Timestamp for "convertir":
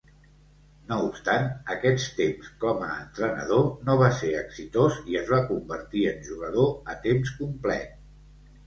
5.53-6.07